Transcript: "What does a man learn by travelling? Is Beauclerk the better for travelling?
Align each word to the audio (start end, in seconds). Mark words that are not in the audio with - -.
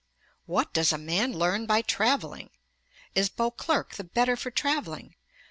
"What 0.47 0.73
does 0.73 0.91
a 0.91 0.97
man 0.97 1.31
learn 1.31 1.67
by 1.67 1.83
travelling? 1.83 2.49
Is 3.13 3.29
Beauclerk 3.29 3.93
the 3.97 4.03
better 4.03 4.35
for 4.35 4.49
travelling? 4.49 5.13